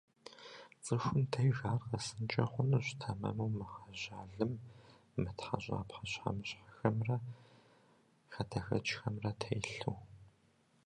[0.83, 4.53] Цӏыхум деж ар къэсынкӏэ хъунущ тэмэму мыгъэжьа лым,
[5.21, 7.15] мытхьэщӏа пхъэщхьэмыщхьэхэмрэ
[8.33, 9.97] хадэхэкӏхэмрэ телъу.